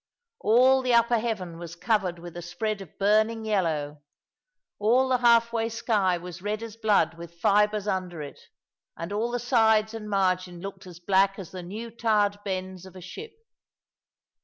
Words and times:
All 0.39 0.81
the 0.81 0.95
upper 0.95 1.19
heaven 1.19 1.59
was 1.59 1.75
covered 1.75 2.17
with 2.17 2.35
a 2.35 2.41
spread 2.41 2.81
of 2.81 2.97
burning 2.97 3.45
yellow; 3.45 4.01
all 4.79 5.07
the 5.09 5.19
half 5.19 5.53
way 5.53 5.69
sky 5.69 6.17
was 6.17 6.41
red 6.41 6.63
as 6.63 6.75
blood 6.75 7.19
with 7.19 7.35
fibres 7.39 7.87
under 7.87 8.19
it, 8.23 8.39
and 8.97 9.13
all 9.13 9.29
the 9.29 9.37
sides 9.37 9.93
and 9.93 10.09
margin 10.09 10.59
looked 10.59 10.87
as 10.87 10.99
black 10.99 11.37
as 11.37 11.51
the 11.51 11.61
new 11.61 11.91
tarred 11.91 12.39
bends 12.43 12.87
of 12.87 12.95
a 12.95 12.99
ship. 13.01 13.33